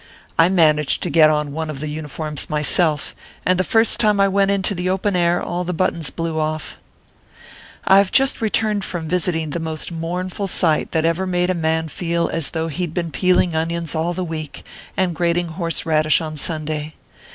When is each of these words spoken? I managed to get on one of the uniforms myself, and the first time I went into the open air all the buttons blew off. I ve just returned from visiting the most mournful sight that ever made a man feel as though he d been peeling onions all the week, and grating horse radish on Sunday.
I 0.39 0.49
managed 0.49 1.03
to 1.03 1.11
get 1.11 1.29
on 1.29 1.51
one 1.51 1.69
of 1.69 1.79
the 1.79 1.87
uniforms 1.87 2.49
myself, 2.49 3.13
and 3.45 3.59
the 3.59 3.63
first 3.63 3.99
time 3.99 4.19
I 4.19 4.27
went 4.27 4.49
into 4.49 4.73
the 4.73 4.89
open 4.89 5.15
air 5.15 5.39
all 5.39 5.63
the 5.63 5.75
buttons 5.75 6.09
blew 6.09 6.39
off. 6.39 6.79
I 7.85 8.01
ve 8.01 8.09
just 8.11 8.41
returned 8.41 8.83
from 8.83 9.07
visiting 9.07 9.51
the 9.51 9.59
most 9.59 9.91
mournful 9.91 10.47
sight 10.47 10.91
that 10.93 11.05
ever 11.05 11.27
made 11.27 11.51
a 11.51 11.53
man 11.53 11.87
feel 11.87 12.29
as 12.33 12.49
though 12.49 12.67
he 12.67 12.87
d 12.87 12.93
been 12.93 13.11
peeling 13.11 13.55
onions 13.55 13.93
all 13.93 14.13
the 14.15 14.23
week, 14.25 14.63
and 14.97 15.13
grating 15.13 15.49
horse 15.49 15.85
radish 15.85 16.19
on 16.19 16.35
Sunday. 16.35 16.95